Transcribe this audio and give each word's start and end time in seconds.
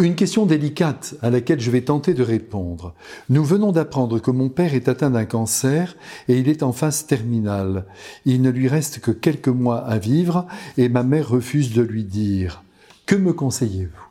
Une 0.00 0.14
question 0.14 0.46
délicate 0.46 1.16
à 1.20 1.28
laquelle 1.28 1.60
je 1.60 1.70
vais 1.70 1.82
tenter 1.82 2.14
de 2.14 2.22
répondre. 2.22 2.94
Nous 3.28 3.44
venons 3.44 3.72
d'apprendre 3.72 4.20
que 4.20 4.30
mon 4.30 4.48
père 4.48 4.74
est 4.74 4.88
atteint 4.88 5.10
d'un 5.10 5.26
cancer 5.26 5.96
et 6.28 6.38
il 6.38 6.48
est 6.48 6.62
en 6.62 6.72
phase 6.72 7.04
terminale. 7.04 7.84
Il 8.24 8.40
ne 8.40 8.48
lui 8.48 8.68
reste 8.68 9.00
que 9.00 9.10
quelques 9.10 9.48
mois 9.48 9.80
à 9.80 9.98
vivre 9.98 10.46
et 10.78 10.88
ma 10.88 11.02
mère 11.02 11.28
refuse 11.28 11.74
de 11.74 11.82
lui 11.82 12.04
dire. 12.04 12.62
Que 13.04 13.16
me 13.16 13.34
conseillez-vous? 13.34 14.08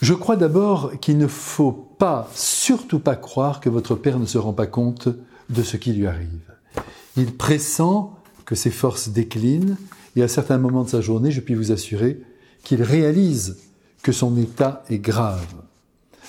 Je 0.00 0.14
crois 0.14 0.36
d'abord 0.36 0.92
qu'il 1.00 1.18
ne 1.18 1.26
faut 1.26 1.72
pas, 1.72 2.30
surtout 2.32 3.00
pas 3.00 3.16
croire 3.16 3.58
que 3.58 3.70
votre 3.70 3.96
père 3.96 4.20
ne 4.20 4.26
se 4.26 4.38
rend 4.38 4.52
pas 4.52 4.68
compte 4.68 5.08
de 5.50 5.62
ce 5.64 5.76
qui 5.76 5.92
lui 5.92 6.06
arrive. 6.06 6.52
Il 7.16 7.36
pressent 7.36 8.12
que 8.44 8.54
ses 8.54 8.70
forces 8.70 9.08
déclinent 9.08 9.76
et 10.14 10.22
à 10.22 10.28
certains 10.28 10.58
moments 10.58 10.84
de 10.84 10.90
sa 10.90 11.00
journée, 11.00 11.32
je 11.32 11.40
puis 11.40 11.56
vous 11.56 11.72
assurer 11.72 12.20
qu'il 12.64 12.82
réalise 12.82 13.58
que 14.02 14.12
son 14.12 14.36
état 14.36 14.82
est 14.90 14.98
grave. 14.98 15.46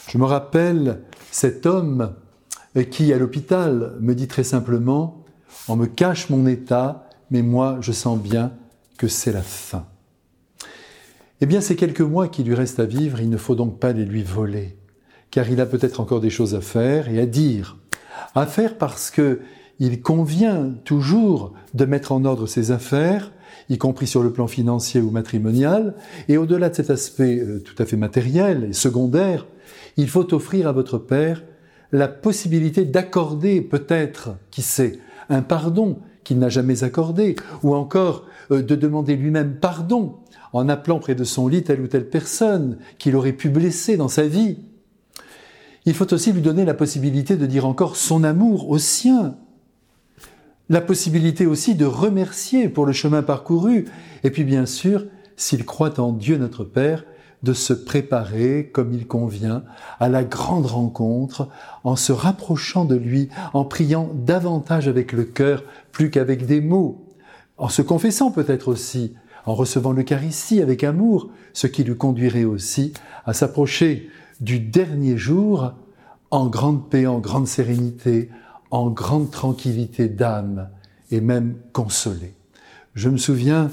Je 0.07 0.17
me 0.17 0.25
rappelle 0.25 1.01
cet 1.31 1.65
homme 1.65 2.13
qui, 2.91 3.13
à 3.13 3.17
l'hôpital, 3.17 3.93
me 3.99 4.13
dit 4.13 4.27
très 4.27 4.43
simplement, 4.43 5.23
on 5.67 5.75
me 5.75 5.85
cache 5.85 6.29
mon 6.29 6.45
état, 6.45 7.07
mais 7.31 7.41
moi, 7.41 7.77
je 7.81 7.91
sens 7.91 8.19
bien 8.19 8.51
que 8.97 9.07
c'est 9.07 9.31
la 9.31 9.41
fin. 9.41 9.87
Eh 11.41 11.45
bien, 11.45 11.61
ces 11.61 11.75
quelques 11.75 12.01
mois 12.01 12.27
qui 12.27 12.43
lui 12.43 12.55
restent 12.55 12.79
à 12.79 12.85
vivre, 12.85 13.19
il 13.19 13.29
ne 13.29 13.37
faut 13.37 13.55
donc 13.55 13.79
pas 13.79 13.93
les 13.93 14.05
lui 14.05 14.23
voler, 14.23 14.77
car 15.31 15.49
il 15.49 15.59
a 15.59 15.65
peut-être 15.65 15.99
encore 15.99 16.21
des 16.21 16.29
choses 16.29 16.55
à 16.55 16.61
faire 16.61 17.09
et 17.09 17.19
à 17.19 17.25
dire. 17.25 17.77
À 18.35 18.45
faire 18.45 18.77
parce 18.77 19.11
que 19.11 19.41
il 19.79 20.01
convient 20.01 20.73
toujours 20.83 21.53
de 21.73 21.85
mettre 21.85 22.11
en 22.11 22.25
ordre 22.25 22.47
ses 22.47 22.71
affaires, 22.71 23.31
y 23.69 23.77
compris 23.77 24.07
sur 24.07 24.23
le 24.23 24.31
plan 24.31 24.47
financier 24.47 25.01
ou 25.01 25.11
matrimonial, 25.11 25.95
et 26.27 26.37
au-delà 26.37 26.69
de 26.69 26.75
cet 26.75 26.89
aspect 26.89 27.39
euh, 27.39 27.59
tout 27.59 27.81
à 27.81 27.85
fait 27.85 27.97
matériel 27.97 28.67
et 28.69 28.73
secondaire, 28.73 29.47
il 29.97 30.09
faut 30.09 30.33
offrir 30.33 30.67
à 30.67 30.71
votre 30.71 30.97
Père 30.97 31.43
la 31.91 32.07
possibilité 32.07 32.85
d'accorder 32.85 33.61
peut-être, 33.61 34.35
qui 34.51 34.61
sait, 34.61 34.99
un 35.29 35.41
pardon 35.41 35.99
qu'il 36.23 36.39
n'a 36.39 36.49
jamais 36.49 36.83
accordé, 36.83 37.35
ou 37.63 37.75
encore 37.75 38.25
euh, 38.51 38.61
de 38.61 38.75
demander 38.75 39.15
lui-même 39.15 39.55
pardon 39.55 40.17
en 40.53 40.69
appelant 40.69 40.99
près 40.99 41.15
de 41.15 41.23
son 41.23 41.47
lit 41.47 41.63
telle 41.63 41.81
ou 41.81 41.87
telle 41.87 42.09
personne 42.09 42.77
qu'il 42.97 43.15
aurait 43.15 43.33
pu 43.33 43.49
blesser 43.49 43.97
dans 43.97 44.07
sa 44.07 44.27
vie. 44.27 44.57
Il 45.85 45.93
faut 45.93 46.13
aussi 46.13 46.31
lui 46.31 46.41
donner 46.41 46.65
la 46.65 46.73
possibilité 46.73 47.35
de 47.35 47.45
dire 47.45 47.65
encore 47.65 47.95
son 47.95 48.23
amour 48.23 48.69
au 48.69 48.77
sien, 48.77 49.37
la 50.69 50.81
possibilité 50.81 51.45
aussi 51.45 51.75
de 51.75 51.85
remercier 51.85 52.69
pour 52.69 52.85
le 52.85 52.93
chemin 52.93 53.21
parcouru, 53.21 53.85
et 54.23 54.31
puis 54.31 54.43
bien 54.43 54.65
sûr, 54.65 55.05
s'il 55.35 55.65
croit 55.65 55.99
en 55.99 56.11
Dieu 56.11 56.37
notre 56.37 56.63
Père, 56.63 57.03
de 57.43 57.53
se 57.53 57.73
préparer 57.73 58.71
comme 58.73 58.91
il 58.91 59.05
convient 59.05 59.63
à 59.99 60.09
la 60.09 60.23
grande 60.23 60.65
rencontre 60.65 61.47
en 61.83 61.95
se 61.95 62.11
rapprochant 62.11 62.85
de 62.85 62.95
lui, 62.95 63.29
en 63.53 63.65
priant 63.65 64.09
davantage 64.13 64.87
avec 64.87 65.11
le 65.11 65.25
cœur 65.25 65.63
plus 65.91 66.09
qu'avec 66.09 66.47
des 66.47 66.59
mots, 66.59 67.05
en 67.57 67.69
se 67.69 67.83
confessant 67.83 68.31
peut-être 68.31 68.67
aussi, 68.67 69.13
en 69.45 69.53
recevant 69.53 69.91
l'Eucharistie 69.91 70.61
avec 70.61 70.83
amour, 70.83 71.29
ce 71.53 71.67
qui 71.67 71.83
lui 71.83 71.95
conduirait 71.95 72.45
aussi 72.45 72.93
à 73.25 73.33
s'approcher 73.33 74.09
du 74.41 74.59
dernier 74.59 75.17
jour 75.17 75.73
en 76.31 76.47
grande 76.47 76.89
paix, 76.89 77.05
en 77.05 77.19
grande 77.19 77.47
sérénité, 77.47 78.29
en 78.71 78.89
grande 78.89 79.31
tranquillité 79.31 80.07
d'âme 80.07 80.69
et 81.11 81.21
même 81.21 81.55
consolé. 81.71 82.33
Je 82.93 83.09
me 83.09 83.17
souviens 83.17 83.69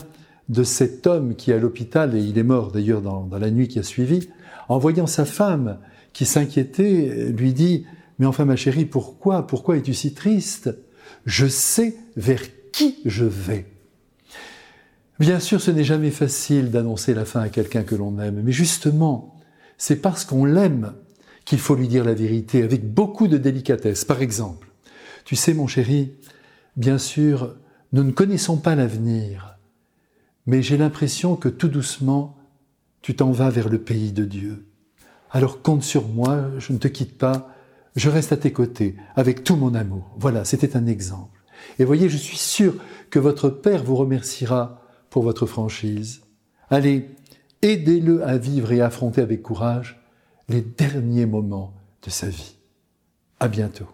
de 0.48 0.64
cet 0.64 1.06
homme 1.06 1.34
qui 1.34 1.52
à 1.52 1.58
l'hôpital, 1.58 2.14
et 2.14 2.20
il 2.20 2.38
est 2.38 2.42
mort 2.42 2.72
d'ailleurs 2.72 3.00
dans, 3.00 3.28
la 3.30 3.50
nuit 3.50 3.68
qui 3.68 3.78
a 3.78 3.82
suivi, 3.82 4.28
en 4.68 4.78
voyant 4.78 5.06
sa 5.06 5.24
femme 5.24 5.78
qui 6.12 6.26
s'inquiétait, 6.26 7.32
lui 7.36 7.52
dit, 7.52 7.86
mais 8.18 8.26
enfin 8.26 8.44
ma 8.44 8.56
chérie, 8.56 8.84
pourquoi, 8.84 9.46
pourquoi 9.46 9.76
es-tu 9.76 9.94
si 9.94 10.12
triste? 10.12 10.76
Je 11.24 11.46
sais 11.46 11.96
vers 12.16 12.42
qui 12.72 12.98
je 13.04 13.24
vais. 13.24 13.66
Bien 15.18 15.40
sûr, 15.40 15.60
ce 15.60 15.70
n'est 15.70 15.84
jamais 15.84 16.10
facile 16.10 16.70
d'annoncer 16.70 17.14
la 17.14 17.24
fin 17.24 17.40
à 17.40 17.48
quelqu'un 17.48 17.82
que 17.82 17.94
l'on 17.94 18.18
aime, 18.18 18.42
mais 18.42 18.52
justement, 18.52 19.36
c'est 19.78 19.96
parce 19.96 20.24
qu'on 20.24 20.44
l'aime 20.44 20.94
qu'il 21.44 21.58
faut 21.58 21.74
lui 21.74 21.88
dire 21.88 22.04
la 22.04 22.14
vérité 22.14 22.62
avec 22.62 22.92
beaucoup 22.92 23.28
de 23.28 23.38
délicatesse. 23.38 24.04
Par 24.04 24.20
exemple, 24.20 24.71
tu 25.24 25.36
sais, 25.36 25.54
mon 25.54 25.66
chéri, 25.66 26.12
bien 26.76 26.98
sûr, 26.98 27.56
nous 27.92 28.04
ne 28.04 28.12
connaissons 28.12 28.56
pas 28.56 28.74
l'avenir, 28.74 29.58
mais 30.46 30.62
j'ai 30.62 30.76
l'impression 30.76 31.36
que 31.36 31.48
tout 31.48 31.68
doucement, 31.68 32.36
tu 33.02 33.14
t'en 33.14 33.32
vas 33.32 33.50
vers 33.50 33.68
le 33.68 33.80
pays 33.80 34.12
de 34.12 34.24
Dieu. 34.24 34.66
Alors 35.30 35.62
compte 35.62 35.82
sur 35.82 36.08
moi, 36.08 36.50
je 36.58 36.72
ne 36.72 36.78
te 36.78 36.88
quitte 36.88 37.16
pas, 37.18 37.54
je 37.96 38.08
reste 38.08 38.32
à 38.32 38.36
tes 38.36 38.52
côtés 38.52 38.96
avec 39.16 39.44
tout 39.44 39.56
mon 39.56 39.74
amour. 39.74 40.14
Voilà, 40.18 40.44
c'était 40.44 40.76
un 40.76 40.86
exemple. 40.86 41.40
Et 41.78 41.84
voyez, 41.84 42.08
je 42.08 42.16
suis 42.16 42.36
sûr 42.36 42.74
que 43.10 43.18
votre 43.18 43.48
Père 43.48 43.84
vous 43.84 43.96
remerciera 43.96 44.82
pour 45.10 45.22
votre 45.22 45.46
franchise. 45.46 46.22
Allez, 46.70 47.10
aidez-le 47.60 48.24
à 48.24 48.38
vivre 48.38 48.72
et 48.72 48.80
à 48.80 48.86
affronter 48.86 49.20
avec 49.20 49.42
courage 49.42 50.02
les 50.48 50.62
derniers 50.62 51.26
moments 51.26 51.74
de 52.02 52.10
sa 52.10 52.28
vie. 52.28 52.56
À 53.40 53.48
bientôt. 53.48 53.86